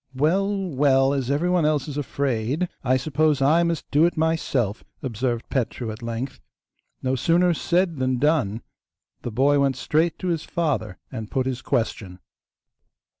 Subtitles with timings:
[0.15, 5.47] 'Well, well, as everyone else is afraid, I suppose I must do it myself,' observed
[5.51, 6.39] Petru at length.
[7.03, 8.63] No sooner said than done;
[9.21, 12.17] the boy went straight to his father and put his question.